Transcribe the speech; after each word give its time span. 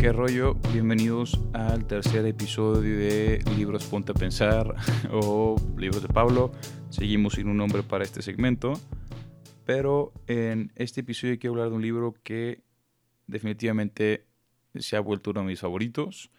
¿Qué 0.00 0.12
rollo? 0.12 0.54
Bienvenidos 0.72 1.38
al 1.52 1.86
tercer 1.86 2.24
episodio 2.24 2.96
de 2.96 3.44
Libros 3.54 3.84
Ponte 3.84 4.12
a 4.12 4.14
Pensar 4.14 4.74
o 5.12 5.56
Libros 5.76 6.00
de 6.00 6.08
Pablo. 6.08 6.52
Seguimos 6.88 7.34
sin 7.34 7.48
un 7.48 7.58
nombre 7.58 7.82
para 7.82 8.02
este 8.02 8.22
segmento, 8.22 8.80
pero 9.66 10.14
en 10.26 10.72
este 10.74 11.02
episodio 11.02 11.38
quiero 11.38 11.52
hablar 11.52 11.68
de 11.68 11.76
un 11.76 11.82
libro 11.82 12.14
que 12.24 12.62
definitivamente 13.26 14.24
se 14.74 14.96
ha 14.96 15.00
vuelto 15.00 15.32
uno 15.32 15.40
de 15.40 15.48
mis 15.48 15.60
favoritos 15.60 16.30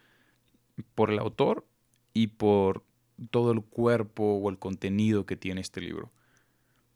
por 0.96 1.12
el 1.12 1.20
autor 1.20 1.68
y 2.16 2.28
por 2.28 2.84
todo 3.30 3.52
el 3.52 3.62
cuerpo 3.62 4.24
o 4.24 4.50
el 4.50 4.58
contenido 4.58 5.28
que 5.28 5.36
tiene 5.36 5.62
este 5.62 5.82
libro. 5.82 6.12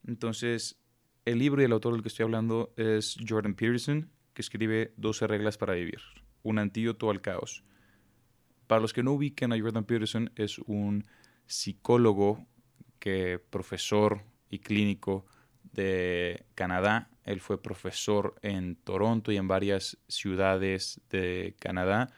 Entonces, 0.07 0.79
el 1.25 1.37
libro 1.37 1.61
y 1.61 1.65
el 1.65 1.73
autor 1.73 1.93
del 1.93 2.01
que 2.01 2.07
estoy 2.07 2.23
hablando 2.23 2.73
es 2.75 3.17
Jordan 3.29 3.53
Peterson, 3.53 4.09
que 4.33 4.41
escribe 4.41 4.93
12 4.97 5.27
reglas 5.27 5.59
para 5.59 5.75
vivir, 5.75 6.01
un 6.45 6.59
antídoto 6.59 7.09
al 7.09 7.21
caos. 7.21 7.63
Para 8.67 8.81
los 8.81 8.93
que 8.93 9.03
no 9.03 9.11
ubiquen 9.11 9.51
a 9.51 9.59
Jordan 9.59 9.83
Peterson, 9.83 10.31
es 10.35 10.59
un 10.59 11.05
psicólogo, 11.45 12.45
que 12.99 13.39
profesor 13.49 14.23
y 14.49 14.59
clínico 14.59 15.25
de 15.73 16.45
Canadá. 16.55 17.09
Él 17.23 17.41
fue 17.41 17.61
profesor 17.61 18.35
en 18.41 18.75
Toronto 18.75 19.31
y 19.31 19.37
en 19.37 19.47
varias 19.47 19.97
ciudades 20.07 21.01
de 21.09 21.55
Canadá 21.59 22.11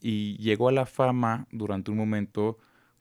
y 0.00 0.36
llegó 0.38 0.68
a 0.68 0.72
la 0.72 0.86
fama 0.86 1.46
durante 1.50 1.90
un 1.90 1.96
momento 1.96 2.58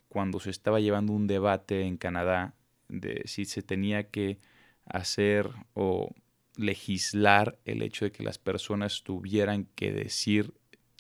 cuando 0.10 0.40
se 0.40 0.52
estaba 0.52 0.80
llevando 0.80 1.14
un 1.14 1.28
debate 1.28 1.84
en 1.84 1.98
Canadá 1.98 2.54
de 2.88 3.24
si 3.26 3.46
se 3.46 3.62
tenía 3.62 4.10
que 4.10 4.40
hacer 4.86 5.50
o 5.74 6.14
legislar 6.56 7.60
el 7.66 7.82
hecho 7.82 8.06
de 8.06 8.12
que 8.12 8.24
las 8.24 8.38
personas 8.38 9.04
tuvieran 9.04 9.66
que 9.76 9.92
decir 9.92 10.54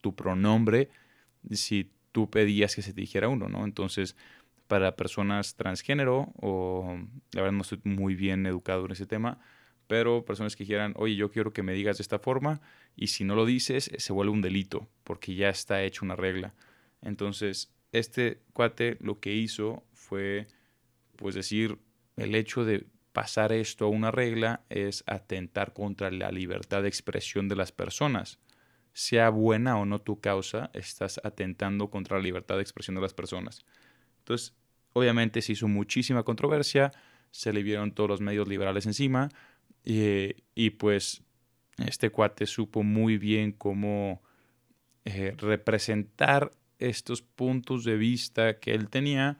tu 0.03 0.13
pronombre 0.15 0.89
si 1.49 1.89
tú 2.11 2.29
pedías 2.29 2.75
que 2.75 2.81
se 2.81 2.93
te 2.93 3.01
dijera 3.01 3.29
uno, 3.29 3.47
¿no? 3.47 3.63
Entonces, 3.63 4.17
para 4.67 4.97
personas 4.97 5.55
transgénero, 5.55 6.33
o 6.41 6.99
la 7.31 7.41
verdad 7.41 7.53
no 7.53 7.61
estoy 7.61 7.79
muy 7.85 8.15
bien 8.15 8.45
educado 8.45 8.85
en 8.85 8.91
ese 8.91 9.05
tema, 9.05 9.39
pero 9.87 10.25
personas 10.25 10.55
que 10.55 10.65
quieran, 10.65 10.93
oye, 10.97 11.15
yo 11.15 11.31
quiero 11.31 11.53
que 11.53 11.63
me 11.63 11.73
digas 11.73 11.97
de 11.97 12.01
esta 12.01 12.19
forma, 12.19 12.61
y 12.97 13.07
si 13.07 13.23
no 13.23 13.35
lo 13.35 13.45
dices, 13.45 13.89
se 13.97 14.13
vuelve 14.13 14.33
un 14.33 14.41
delito, 14.41 14.87
porque 15.05 15.35
ya 15.35 15.49
está 15.49 15.81
hecho 15.83 16.05
una 16.05 16.17
regla. 16.17 16.53
Entonces, 17.01 17.71
este 17.93 18.41
cuate 18.51 18.97
lo 18.99 19.19
que 19.19 19.33
hizo 19.33 19.83
fue, 19.93 20.47
pues 21.15 21.33
decir, 21.33 21.77
el 22.17 22.35
hecho 22.35 22.65
de 22.65 22.85
pasar 23.13 23.53
esto 23.53 23.85
a 23.85 23.89
una 23.89 24.11
regla 24.11 24.63
es 24.69 25.03
atentar 25.07 25.73
contra 25.73 26.11
la 26.11 26.31
libertad 26.31 26.81
de 26.81 26.89
expresión 26.89 27.47
de 27.47 27.55
las 27.55 27.71
personas. 27.71 28.39
Sea 28.93 29.29
buena 29.29 29.77
o 29.77 29.85
no 29.85 29.99
tu 30.01 30.19
causa, 30.19 30.69
estás 30.73 31.19
atentando 31.23 31.89
contra 31.89 32.17
la 32.17 32.23
libertad 32.23 32.55
de 32.55 32.61
expresión 32.61 32.95
de 32.95 33.01
las 33.01 33.13
personas. 33.13 33.65
Entonces, 34.19 34.53
obviamente 34.93 35.41
se 35.41 35.53
hizo 35.53 35.67
muchísima 35.67 36.23
controversia, 36.23 36.91
se 37.31 37.51
le 37.51 37.63
vieron 37.63 37.91
todos 37.91 38.09
los 38.09 38.21
medios 38.21 38.47
liberales 38.47 38.85
encima 38.85 39.29
y, 39.83 40.69
pues 40.71 41.23
este 41.85 42.11
cuate 42.11 42.45
supo 42.45 42.83
muy 42.83 43.17
bien 43.17 43.51
cómo 43.51 44.21
eh, 45.05 45.33
representar 45.37 46.51
estos 46.77 47.21
puntos 47.21 47.83
de 47.83 47.97
vista 47.97 48.59
que 48.59 48.73
él 48.73 48.89
tenía 48.89 49.37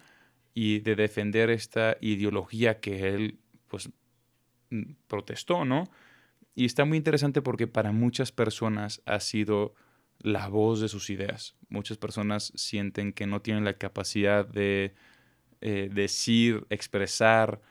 y 0.54 0.80
de 0.80 0.96
defender 0.96 1.50
esta 1.50 1.98
ideología 2.02 2.80
que 2.80 3.10
él 3.10 3.40
pues 3.68 3.90
mm, 4.70 4.94
protestó, 5.08 5.66
¿no? 5.66 5.90
Y 6.56 6.66
está 6.66 6.86
muy 6.86 6.98
interesante 6.98 7.42
porque 7.42 7.68
para 7.68 7.92
muchas 7.92 8.32
personas 8.32 9.02
ha 9.06 9.20
sido 9.20 9.74
la 10.20 10.48
voz 10.48 10.80
de 10.80 10.88
sus 10.88 11.10
ideas. 11.10 11.56
Muchas 11.70 11.98
personas 11.98 12.54
sienten 12.56 13.14
que 13.14 13.28
no 13.28 13.42
tienen 13.42 13.66
la 13.66 13.78
capacidad 13.78 14.46
de 14.48 14.94
eh, 15.62 15.90
decir, 15.92 16.66
expresar, 16.70 17.62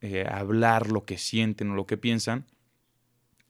eh, 0.00 0.26
hablar 0.28 0.90
lo 0.90 1.04
que 1.04 1.18
sienten 1.18 1.70
o 1.70 1.74
lo 1.74 1.86
que 1.86 1.96
piensan. 1.96 2.46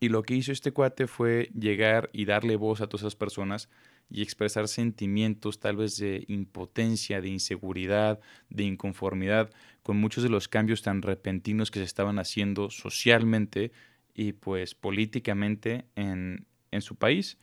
Y 0.00 0.08
lo 0.08 0.22
que 0.22 0.34
hizo 0.34 0.50
este 0.50 0.72
cuate 0.72 1.06
fue 1.06 1.50
llegar 1.58 2.08
y 2.12 2.24
darle 2.24 2.56
voz 2.56 2.80
a 2.80 2.86
todas 2.86 3.02
esas 3.02 3.16
personas 3.16 3.68
y 4.08 4.22
expresar 4.22 4.66
sentimientos 4.66 5.60
tal 5.60 5.76
vez 5.76 5.98
de 5.98 6.24
impotencia, 6.26 7.20
de 7.20 7.28
inseguridad, 7.28 8.18
de 8.48 8.64
inconformidad 8.64 9.50
con 9.82 9.98
muchos 9.98 10.24
de 10.24 10.30
los 10.30 10.48
cambios 10.48 10.82
tan 10.82 11.02
repentinos 11.02 11.70
que 11.70 11.78
se 11.78 11.84
estaban 11.84 12.18
haciendo 12.18 12.70
socialmente 12.70 13.72
y 14.20 14.34
pues 14.34 14.74
políticamente 14.74 15.86
en, 15.96 16.46
en 16.72 16.82
su 16.82 16.96
país. 16.96 17.38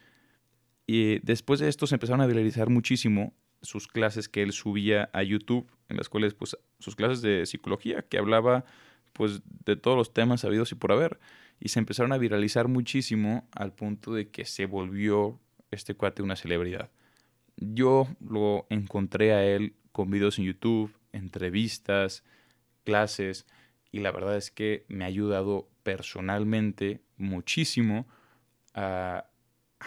Y 0.85 1.17
después 1.25 1.59
de 1.59 1.69
esto 1.69 1.87
se 1.87 1.95
empezaron 1.95 2.21
a 2.21 2.27
viralizar 2.27 2.69
muchísimo 2.69 3.33
sus 3.63 3.87
clases 3.87 4.29
que 4.29 4.43
él 4.43 4.51
subía 4.51 5.09
a 5.11 5.23
YouTube, 5.23 5.71
en 5.89 5.97
las 5.97 6.07
cuales 6.07 6.35
pues 6.35 6.55
sus 6.77 6.95
clases 6.95 7.23
de 7.23 7.47
psicología 7.47 8.03
que 8.03 8.19
hablaba 8.19 8.63
pues 9.13 9.41
de 9.65 9.75
todos 9.75 9.97
los 9.97 10.13
temas 10.13 10.45
habidos 10.45 10.71
y 10.71 10.75
por 10.75 10.91
haber 10.91 11.19
y 11.59 11.69
se 11.69 11.79
empezaron 11.79 12.13
a 12.13 12.19
viralizar 12.19 12.67
muchísimo 12.67 13.49
al 13.53 13.73
punto 13.73 14.13
de 14.13 14.29
que 14.29 14.45
se 14.45 14.67
volvió 14.67 15.39
este 15.71 15.95
cuate 15.95 16.21
una 16.21 16.35
celebridad. 16.35 16.91
Yo 17.55 18.07
lo 18.19 18.67
encontré 18.69 19.33
a 19.33 19.43
él 19.43 19.73
con 19.91 20.11
videos 20.11 20.37
en 20.37 20.45
YouTube, 20.45 20.95
entrevistas, 21.11 22.23
clases 22.83 23.47
y 23.91 24.01
la 24.01 24.11
verdad 24.11 24.37
es 24.37 24.51
que 24.51 24.85
me 24.89 25.05
ha 25.05 25.07
ayudado 25.07 25.69
personalmente 25.87 26.99
muchísimo 27.15 28.09
a 28.73 29.23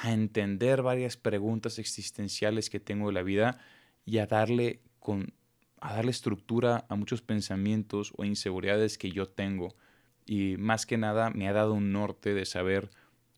entender 0.03 0.81
varias 0.81 1.19
preguntas 1.19 1.79
existenciales 1.79 2.71
que 2.71 2.81
tengo 2.81 3.09
de 3.09 3.13
la 3.13 3.23
vida 3.23 3.59
y 4.07 4.17
a 4.17 4.27
darle, 4.27 4.81
con, 4.99 5.35
a 5.79 5.97
darle 5.97 6.11
estructura 6.11 6.87
a 6.89 6.97
muchos 6.97 7.21
pensamientos 7.21 8.15
o 8.17 8.25
inseguridades 8.25 8.97
que 8.97 9.11
yo 9.11 9.29
tengo. 9.29 9.77
Y 10.25 10.57
más 10.57 10.87
que 10.87 10.97
nada 10.97 11.29
me 11.29 11.49
ha 11.49 11.53
dado 11.53 11.75
un 11.75 11.93
norte 11.93 12.33
de 12.33 12.47
saber 12.47 12.89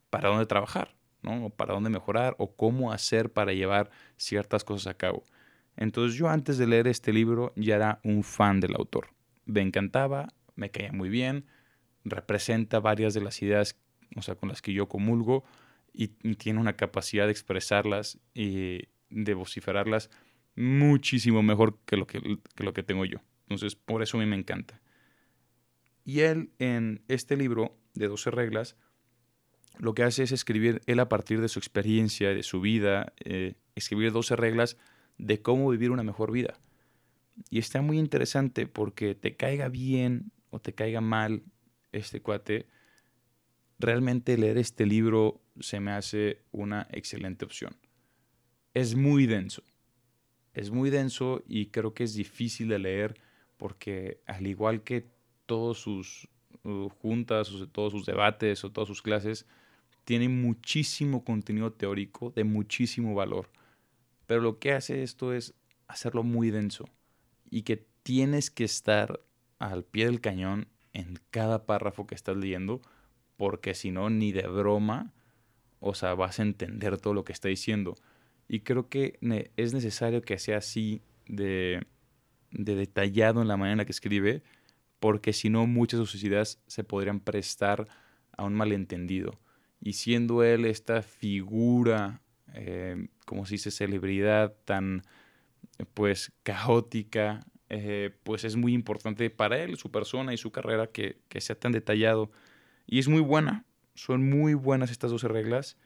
para 0.09 0.29
dónde 0.29 0.47
trabajar, 0.47 0.95
¿no? 1.21 1.47
O 1.47 1.51
para 1.51 1.75
dónde 1.75 1.91
mejorar 1.91 2.37
o 2.39 2.55
cómo 2.55 2.93
hacer 2.93 3.33
para 3.33 3.53
llevar 3.55 3.91
ciertas 4.17 4.63
cosas 4.63 4.87
a 4.87 4.97
cabo. 4.97 5.25
Entonces 5.77 6.17
yo 6.17 6.29
antes 6.29 6.59
de 6.59 6.69
leer 6.69 6.87
este 6.87 7.13
libro 7.13 7.53
ya 7.57 7.75
era 7.75 8.01
un 8.05 8.23
fan 8.23 8.61
del 8.61 8.77
autor. 8.77 9.09
Me 9.47 9.63
encantaba, 9.63 10.29
me 10.55 10.71
caía 10.71 10.93
muy 10.93 11.09
bien, 11.09 11.45
representa 12.05 12.81
varias 12.81 13.15
de 13.15 13.21
las 13.21 13.43
ideas 13.43 13.77
o 14.17 14.23
sea, 14.23 14.35
con 14.35 14.49
las 14.49 14.63
que 14.63 14.73
yo 14.73 14.89
comulgo 14.89 15.45
y, 15.93 16.09
tiene 16.37 16.61
una 16.61 16.77
capacidad 16.77 17.27
de 17.27 17.33
expresarlas 17.33 18.19
y 18.35 18.89
de 19.11 19.35
vociferarlas 19.35 20.11
muchísimo 20.55 21.43
mejor 21.43 21.79
que 21.85 21.97
lo 21.97 22.07
que, 22.07 22.39
lo 22.57 22.73
que 22.73 22.83
tengo 22.83 23.05
yo. 23.05 23.19
Entonces, 23.43 23.75
por 23.75 24.03
eso 24.03 24.17
a 24.17 24.21
mí 24.21 24.27
me 24.27 24.37
encanta. 24.37 24.81
Y 26.05 26.21
él, 26.21 26.51
en 26.59 27.03
este 27.09 27.37
libro 27.37 27.77
de 27.95 28.09
12 28.09 28.31
reglas, 28.31 28.77
lo 29.79 29.95
que 29.95 30.03
hace 30.03 30.23
es 30.23 30.33
escribir 30.33 30.83
él 30.87 31.01
a 31.01 31.09
partir 31.09 31.41
de 31.41 31.49
su 31.49 31.59
experiencia, 31.59 32.31
de 32.31 32.43
su 32.43 32.61
vida, 32.61 33.13
eh, 33.25 33.55
escribir 33.75 34.13
12 34.13 34.37
reglas 34.37 34.77
de 35.19 35.41
cómo 35.41 35.71
vivir 35.71 35.91
una 35.91 36.03
mejor 36.03 36.33
vida. 36.33 36.59
Y 37.51 37.59
está 37.59 37.81
muy 37.81 37.99
interesante 37.99 38.67
porque 38.67 39.15
te 39.15 39.37
caiga 39.37 39.69
bien 39.69 40.33
o 40.51 40.59
te 40.59 40.75
caiga 40.75 41.01
mal 41.01 41.43
este 41.93 42.21
cuate, 42.21 42.67
realmente 43.79 44.37
leer 44.39 44.59
este 44.59 44.87
libro 44.87 45.43
se 45.61 45.81
me 45.81 45.93
hace 45.93 46.43
una 46.51 46.89
excelente 46.91 47.45
opción. 47.45 47.77
Es 48.75 48.95
muy 48.95 49.27
denso. 49.27 49.63
Es 50.55 50.71
muy 50.71 50.91
denso 50.91 51.43
y 51.47 51.67
creo 51.67 51.95
que 51.95 52.05
es 52.05 52.15
difícil 52.15 52.69
de 52.69 52.79
leer 52.79 53.21
porque 53.57 54.21
al 54.27 54.47
igual 54.47 54.83
que 54.83 55.07
todos 55.47 55.79
sus 55.79 56.29
uh, 56.65 56.89
juntas, 56.89 57.51
todos 57.73 57.93
sus 57.93 58.07
debates 58.07 58.65
o 58.65 58.73
todas 58.73 58.89
sus 58.89 59.03
clases, 59.03 59.47
tiene 60.05 60.29
muchísimo 60.29 61.25
contenido 61.25 61.73
teórico 61.73 62.31
de 62.31 62.45
muchísimo 62.45 63.15
valor. 63.15 63.51
Pero 64.27 64.41
lo 64.41 64.59
que 64.59 64.73
hace 64.73 65.03
esto 65.03 65.33
es 65.33 65.55
hacerlo 65.87 66.23
muy 66.23 66.51
denso 66.51 66.89
y 67.51 67.63
que 67.63 67.87
tienes 68.03 68.51
que 68.51 68.65
estar 68.65 69.21
al 69.59 69.85
pie 69.85 70.07
del 70.07 70.21
cañón 70.21 70.69
en 70.93 71.19
cada 71.31 71.67
párrafo 71.67 72.07
que 72.07 72.15
estás 72.15 72.37
leyendo 72.37 72.83
porque 73.37 73.75
si 73.75 73.91
no, 73.91 74.09
ni 74.09 74.31
de 74.31 74.47
broma, 74.47 75.13
o 75.81 75.95
sea, 75.95 76.15
vas 76.15 76.39
a 76.39 76.43
entender 76.43 76.99
todo 76.99 77.13
lo 77.13 77.25
que 77.25 77.33
está 77.33 77.49
diciendo. 77.49 77.97
Y 78.47 78.61
creo 78.61 78.89
que 78.89 79.19
es 79.57 79.75
necesario 79.75 80.23
que 80.23 80.39
sea 80.39 80.59
así 80.59 81.03
de, 81.27 81.85
de 82.53 82.77
detallado 82.77 83.43
en 83.43 83.49
la 83.49 83.57
manera 83.57 83.73
en 83.73 83.79
la 83.79 83.85
que 83.85 83.93
escribe, 83.93 84.43
porque 85.01 85.33
si 85.33 85.51
no, 85.51 85.67
muchas 85.67 85.99
de 85.99 86.07
sus 86.07 86.23
ideas 86.23 86.63
se 86.69 86.85
podrían 86.85 87.19
prestar 87.19 87.89
a 88.37 88.45
un 88.45 88.55
malentendido. 88.55 89.41
Y 89.81 89.95
siendo 89.95 90.45
él 90.45 90.65
esta 90.65 91.03
figura, 91.03 92.21
eh, 92.55 93.09
como 93.27 93.45
se 93.45 93.55
dice, 93.55 93.73
celebridad 93.73 94.55
tan, 94.65 95.03
pues, 95.95 96.33
caótica, 96.45 97.45
eh, 97.75 98.11
pues 98.23 98.45
es 98.45 98.55
muy 98.55 98.75
importante 98.75 99.31
para 99.31 99.59
él, 99.59 99.79
su 99.79 99.91
persona 99.91 100.35
y 100.35 100.37
su 100.37 100.53
carrera 100.53 100.89
que, 100.89 101.17
que 101.31 101.41
sea 101.41 101.59
tan 101.59 101.73
detallado 101.73 102.31
y 102.87 102.99
es 102.99 103.09
muy 103.09 103.23
buena, 103.23 103.65
son 103.95 104.29
muy 104.29 104.53
buenas 104.53 104.91
estas 104.91 105.11
12 105.11 105.27
reglas. 105.29 105.79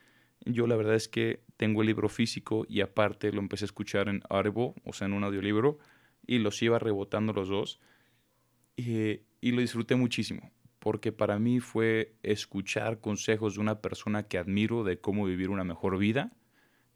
Yo 0.45 0.67
la 0.67 0.75
verdad 0.75 0.97
es 0.97 1.07
que 1.07 1.45
tengo 1.57 1.83
el 1.83 1.87
libro 1.87 2.09
físico 2.09 2.67
y 2.69 2.81
aparte 2.81 3.31
lo 3.31 3.39
empecé 3.39 3.65
a 3.65 3.67
escuchar 3.67 4.09
en 4.09 4.21
Audible, 4.29 4.75
o 4.85 4.93
sea, 4.93 5.07
en 5.07 5.13
un 5.13 5.23
audiolibro, 5.23 5.79
y 6.27 6.39
los 6.39 6.61
iba 6.61 6.81
rebotando 6.81 7.33
los 7.33 7.49
dos. 7.49 7.81
Y, 8.75 9.21
y 9.41 9.53
lo 9.53 9.61
disfruté 9.61 9.95
muchísimo, 9.95 10.51
porque 10.81 11.13
para 11.13 11.39
mí 11.39 11.61
fue 11.61 12.17
escuchar 12.25 13.01
consejos 13.01 13.55
de 13.55 13.61
una 13.61 13.81
persona 13.81 14.25
que 14.25 14.39
admiro 14.39 14.83
de 14.83 15.01
cómo 15.01 15.25
vivir 15.25 15.51
una 15.51 15.63
mejor 15.63 15.99
vida, 15.99 16.33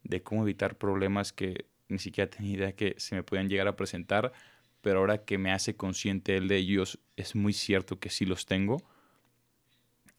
de 0.03 0.21
cómo 0.21 0.43
evitar 0.43 0.77
problemas 0.77 1.31
que 1.31 1.71
ni 1.87 1.99
siquiera 1.99 2.29
tenía 2.29 2.53
idea 2.53 2.75
que 2.75 2.95
se 2.97 3.15
me 3.15 3.23
podían 3.23 3.47
llegar 3.47 3.69
a 3.69 3.75
presentar, 3.77 4.33
pero 4.81 4.99
ahora 4.99 5.23
que 5.23 5.37
me 5.37 5.51
hace 5.51 5.75
consciente 5.75 6.37
él 6.37 6.47
de 6.47 6.57
ellos, 6.57 6.99
es 7.15 7.35
muy 7.35 7.53
cierto 7.53 7.99
que 7.99 8.09
sí 8.09 8.25
los 8.25 8.45
tengo. 8.45 8.83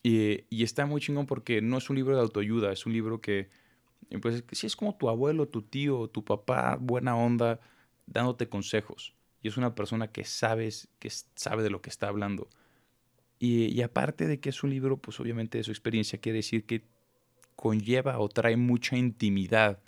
Y, 0.02 0.44
y, 0.50 0.64
está 0.64 0.86
muy 0.86 1.00
chingón 1.00 1.26
porque 1.26 1.60
no 1.62 1.78
es 1.78 1.88
un 1.88 1.96
libro 1.96 2.16
de 2.16 2.22
autoayuda, 2.22 2.72
es 2.72 2.86
un 2.86 2.92
libro 2.92 3.20
que, 3.20 3.50
pues, 4.20 4.44
sí 4.50 4.66
es 4.66 4.74
como 4.74 4.96
tu 4.96 5.08
abuelo, 5.08 5.46
tu 5.46 5.62
tío, 5.62 6.08
tu 6.08 6.24
papá, 6.24 6.76
buena 6.80 7.16
onda, 7.16 7.60
dándote 8.06 8.48
consejos. 8.48 9.14
Y 9.42 9.48
es 9.48 9.56
una 9.56 9.74
persona 9.74 10.08
que 10.08 10.24
sabes, 10.24 10.88
que 10.98 11.10
sabe 11.34 11.62
de 11.62 11.70
lo 11.70 11.82
que 11.82 11.90
está 11.90 12.08
hablando. 12.08 12.48
Y, 13.38 13.66
y 13.66 13.82
aparte 13.82 14.26
de 14.26 14.40
que 14.40 14.48
es 14.48 14.62
un 14.64 14.70
libro, 14.70 14.96
pues 14.96 15.20
obviamente 15.20 15.58
de 15.58 15.64
su 15.64 15.70
experiencia, 15.70 16.20
quiere 16.20 16.38
decir 16.38 16.64
que 16.64 16.84
conlleva 17.56 18.18
o 18.18 18.28
trae 18.28 18.56
mucha 18.56 18.96
intimidad. 18.96 19.80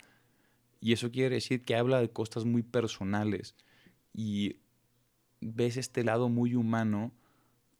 Y 0.79 0.93
eso 0.93 1.11
quiere 1.11 1.35
decir 1.35 1.63
que 1.63 1.75
habla 1.75 1.99
de 1.99 2.09
cosas 2.09 2.45
muy 2.45 2.63
personales. 2.63 3.55
Y 4.13 4.57
ves 5.45 5.77
este 5.77 6.03
lado 6.03 6.29
muy 6.29 6.55
humano 6.55 7.11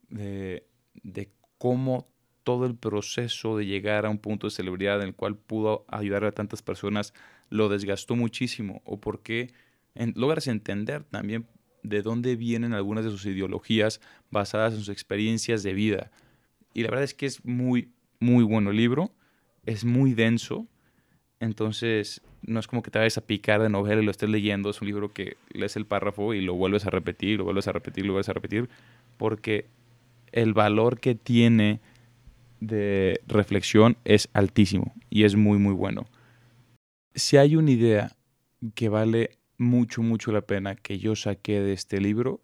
de, 0.10 0.68
de 1.04 1.32
cómo 1.58 2.08
todo 2.44 2.66
el 2.66 2.76
proceso 2.76 3.58
de 3.58 3.66
llegar 3.66 4.06
a 4.06 4.10
un 4.10 4.20
punto 4.20 4.48
de 4.48 4.52
celebridad 4.52 5.02
en 5.02 5.08
el 5.10 5.16
cual 5.16 5.36
pudo 5.36 5.86
ayudar 5.88 6.26
a 6.26 6.32
tantas 6.32 6.62
personas 6.62 7.14
lo 7.50 7.70
desgastó 7.70 8.16
muchísimo 8.16 8.82
o 8.86 9.00
por 9.00 9.22
qué 9.22 9.52
logras 10.14 10.48
entender 10.48 11.04
también 11.06 11.48
de 11.82 12.02
dónde 12.02 12.36
vienen 12.36 12.74
algunas 12.74 13.06
de 13.06 13.12
sus 13.12 13.26
ideologías 13.26 14.02
basadas 14.32 14.74
en 14.74 14.80
sus 14.80 14.90
experiencias 14.90 15.64
de 15.64 15.74
vida. 15.74 16.12
Y 16.74 16.84
la 16.84 16.90
verdad 16.90 17.04
es 17.04 17.14
que 17.14 17.26
es 17.26 17.46
muy, 17.46 17.92
muy 18.20 18.44
bueno 18.44 18.72
el 18.72 18.78
libro, 18.78 19.12
es 19.66 19.86
muy 19.86 20.14
denso, 20.14 20.68
entonces 21.40 22.22
no 22.42 22.60
es 22.60 22.68
como 22.68 22.82
que 22.82 22.92
te 22.92 23.00
vayas 23.00 23.18
a 23.18 23.26
picar 23.26 23.62
de 23.62 23.70
novela 23.70 24.02
y 24.02 24.06
lo 24.06 24.12
estés 24.12 24.30
leyendo, 24.30 24.70
es 24.70 24.82
un 24.82 24.88
libro 24.88 25.14
que 25.14 25.38
lees 25.52 25.76
el 25.76 25.86
párrafo 25.86 26.34
y 26.34 26.42
lo 26.42 26.56
vuelves 26.56 26.86
a 26.86 26.90
repetir, 26.90 27.38
lo 27.38 27.44
vuelves 27.44 27.68
a 27.68 27.72
repetir, 27.72 28.06
lo 28.06 28.14
vuelves 28.14 28.30
a 28.30 28.34
repetir, 28.34 28.70
porque 29.18 29.66
el 30.32 30.54
valor 30.54 31.00
que 31.00 31.16
tiene 31.16 31.80
de 32.60 33.22
reflexión 33.28 33.98
es 34.06 34.30
altísimo 34.34 34.94
y 35.10 35.24
es 35.24 35.36
muy 35.36 35.58
muy 35.58 35.74
bueno. 35.74 36.06
Si 37.14 37.38
hay 37.38 37.56
una 37.56 37.72
idea 37.72 38.16
que 38.74 38.90
vale 38.90 39.38
mucho 39.58 40.02
mucho 40.02 40.32
la 40.32 40.42
pena 40.42 40.76
que 40.76 41.00
yo 41.00 41.16
saqué 41.16 41.62
de 41.62 41.74
este 41.74 42.00
libro, 42.00 42.42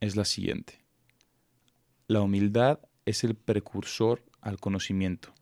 es 0.00 0.16
la 0.16 0.24
siguiente. 0.24 0.84
La 2.06 2.20
humildad 2.20 2.80
es 3.04 3.24
el 3.24 3.34
precursor 3.34 4.22
al 4.40 4.58
conocimiento 4.58 5.32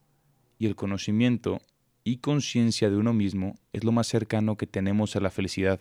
y 0.59 0.67
el 0.67 0.77
conocimiento 0.77 1.61
y 2.07 2.19
conciencia 2.19 2.89
de 2.89 2.97
uno 2.97 3.13
mismo 3.13 3.59
es 3.73 3.85
lo 3.85 3.93
más 3.93 4.07
cercano 4.07 4.57
que 4.57 4.67
tenemos 4.67 5.17
a 5.17 5.21
la 5.21 5.31
felicidad. 5.31 5.81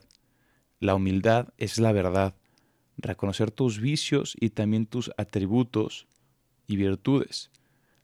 La 0.80 0.96
humildad 0.96 1.54
es 1.58 1.78
la 1.78 1.92
verdad, 1.92 2.36
reconocer 2.98 3.52
tus 3.52 3.80
vicios 3.80 4.36
y 4.40 4.50
también 4.50 4.88
tus 4.88 5.12
atributos 5.18 6.08
y 6.68 6.76
virtudes 6.78 7.52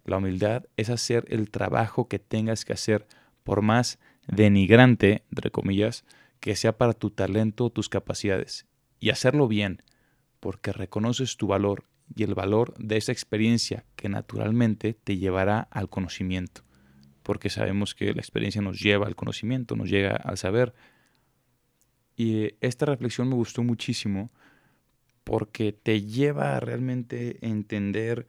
la 0.05 0.17
humildad 0.17 0.65
es 0.77 0.89
hacer 0.89 1.25
el 1.29 1.51
trabajo 1.51 2.07
que 2.07 2.19
tengas 2.19 2.65
que 2.65 2.73
hacer, 2.73 3.07
por 3.43 3.61
más 3.61 3.99
denigrante, 4.27 5.23
entre 5.29 5.51
comillas, 5.51 6.05
que 6.39 6.55
sea 6.55 6.77
para 6.77 6.93
tu 6.93 7.11
talento 7.11 7.65
o 7.65 7.69
tus 7.69 7.89
capacidades, 7.89 8.65
y 8.99 9.09
hacerlo 9.09 9.47
bien, 9.47 9.83
porque 10.39 10.71
reconoces 10.71 11.37
tu 11.37 11.47
valor 11.47 11.85
y 12.15 12.23
el 12.23 12.33
valor 12.33 12.73
de 12.77 12.97
esa 12.97 13.11
experiencia 13.11 13.85
que 13.95 14.09
naturalmente 14.09 14.93
te 14.93 15.17
llevará 15.17 15.61
al 15.71 15.89
conocimiento, 15.89 16.63
porque 17.23 17.49
sabemos 17.49 17.95
que 17.95 18.13
la 18.13 18.21
experiencia 18.21 18.61
nos 18.61 18.79
lleva 18.79 19.07
al 19.07 19.15
conocimiento, 19.15 19.75
nos 19.75 19.89
llega 19.89 20.15
al 20.15 20.37
saber. 20.37 20.73
Y 22.15 22.55
esta 22.61 22.85
reflexión 22.85 23.29
me 23.29 23.35
gustó 23.35 23.63
muchísimo 23.63 24.31
porque 25.23 25.71
te 25.71 26.01
lleva 26.01 26.55
a 26.55 26.59
realmente 26.59 27.37
entender 27.45 28.27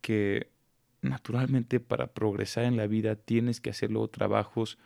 que 0.00 0.50
naturalmente 1.02 1.80
para 1.80 2.08
progresar 2.08 2.64
en 2.64 2.76
la 2.76 2.86
vida 2.86 3.14
tienes 3.16 3.60
que 3.60 3.70
hacer 3.70 3.90
luego 3.90 4.08
trabajos 4.08 4.78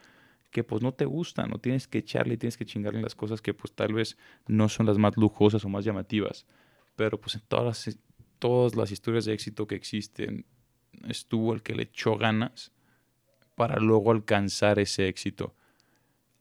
que 0.50 0.64
pues 0.64 0.82
no 0.82 0.93
te 0.93 1.05
gustan, 1.05 1.50
no 1.50 1.58
tienes 1.58 1.87
que 1.87 1.99
echarle, 1.99 2.37
tienes 2.37 2.56
que 2.56 2.67
chingarle 2.67 3.02
las 3.02 3.14
cosas 3.14 3.41
que 3.41 3.55
pues 3.55 3.73
tal 3.73 3.93
vez 3.93 4.17
no 4.46 4.69
son 4.69 4.87
las 4.87 4.99
más 4.99 5.17
lujosas 5.17 5.64
o 5.64 5.69
más 5.69 5.84
llamativas, 5.84 6.46
pero 6.96 7.20
pues 7.20 7.34
en 7.37 7.43
todas 7.46 7.64
las, 7.87 7.99
todas 8.38 8.75
las 8.75 8.91
historias 8.91 9.26
de 9.26 9.34
éxito 9.34 9.67
que 9.67 9.75
existen 9.75 10.46
estuvo 11.06 11.55
el 11.55 11.62
que 11.62 11.75
le 11.75 11.84
echó 11.84 12.17
ganas 12.17 12.73
para 13.58 13.81
luego 13.81 14.12
alcanzar 14.12 14.78
ese 14.78 15.08
éxito. 15.08 15.52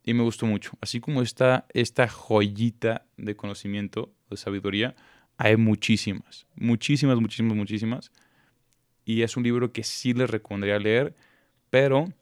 Y 0.03 0.13
me 0.13 0.21
gustó 0.21 0.45
mucho. 0.45 0.71
Así 0.81 0.99
como 0.99 1.23
está 1.23 1.65
esta 1.73 2.07
joyita 2.07 3.07
de 3.17 3.35
conocimiento, 3.35 4.13
de 4.29 4.37
sabiduría, 4.37 4.95
hay 5.35 5.57
muchísimas, 5.57 6.45
muchísimas, 6.55 7.19
muchísimas, 7.19 7.57
muchísimas 7.57 8.11
y 9.03 9.23
es 9.23 9.35
un 9.35 9.41
libro 9.43 9.71
que 9.71 9.83
sí 9.83 10.13
les 10.13 10.29
recomendaría 10.29 10.77
leer, 10.77 11.15
pero 11.71 12.13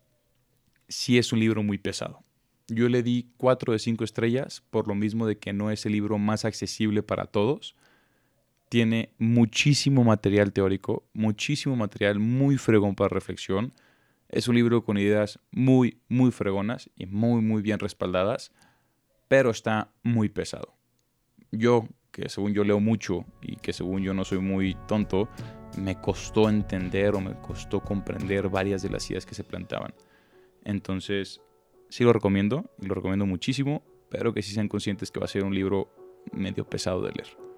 sí 0.87 1.17
es 1.17 1.33
un 1.33 1.41
libro 1.41 1.61
muy 1.61 1.77
pesado. 1.77 2.23
Yo 2.69 2.87
le 2.87 3.03
di 3.03 3.27
4 3.35 3.73
de 3.73 3.79
5 3.79 4.05
estrellas 4.05 4.63
por 4.69 4.87
lo 4.87 4.95
mismo 4.95 5.27
de 5.27 5.37
que 5.37 5.51
no 5.51 5.71
es 5.71 5.85
el 5.85 5.91
libro 5.91 6.17
más 6.17 6.45
accesible 6.45 7.03
para 7.03 7.25
todos. 7.25 7.75
Tiene 8.69 9.09
muchísimo 9.17 10.05
material 10.05 10.53
teórico, 10.53 11.03
muchísimo 11.13 11.75
material 11.75 12.19
muy 12.19 12.57
fregón 12.57 12.95
para 12.95 13.09
reflexión. 13.09 13.73
Es 14.35 14.49
un 14.49 14.55
libro 14.55 14.83
con 14.83 14.97
ideas 14.97 15.39
muy, 15.51 16.01
muy 16.09 16.29
fregonas 16.29 16.89
y 16.97 17.05
muy, 17.05 17.41
muy 17.41 17.61
bien 17.61 17.79
respaldadas, 17.79 18.51
pero 19.29 19.49
está 19.49 19.93
muy 20.03 20.27
pesado. 20.27 20.75
Yo, 21.53 21.87
que 22.11 22.27
según 22.27 22.53
yo 22.53 22.65
leo 22.65 22.81
mucho 22.81 23.23
y 23.41 23.55
que 23.55 23.71
según 23.71 24.03
yo 24.03 24.13
no 24.13 24.25
soy 24.25 24.39
muy 24.39 24.75
tonto, 24.89 25.29
me 25.77 26.01
costó 26.01 26.49
entender 26.49 27.15
o 27.15 27.21
me 27.21 27.33
costó 27.39 27.79
comprender 27.79 28.49
varias 28.49 28.81
de 28.81 28.89
las 28.89 29.09
ideas 29.09 29.25
que 29.25 29.35
se 29.35 29.45
planteaban. 29.45 29.93
Entonces, 30.65 31.39
sí 31.87 32.03
lo 32.03 32.11
recomiendo, 32.11 32.69
lo 32.81 32.93
recomiendo 32.93 33.25
muchísimo, 33.25 33.83
pero 34.09 34.33
que 34.33 34.41
sí 34.41 34.53
sean 34.53 34.67
conscientes 34.67 35.11
que 35.11 35.21
va 35.21 35.27
a 35.27 35.29
ser 35.29 35.45
un 35.45 35.55
libro 35.55 35.89
medio 36.33 36.69
pesado 36.69 37.01
de 37.03 37.13
leer. 37.13 37.54